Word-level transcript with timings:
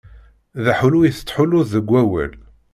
D 0.63 0.65
aḥullu 0.71 0.99
i 1.03 1.11
tettḥulluḍ 1.11 1.67
deg 1.75 1.85
wawal. 1.91 2.31